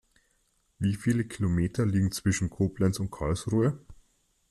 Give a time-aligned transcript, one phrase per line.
[0.79, 3.85] Wie viele Kilometer liegen zwischen Koblenz und Karlsruhe?